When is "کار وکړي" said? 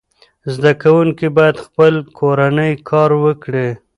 2.89-3.67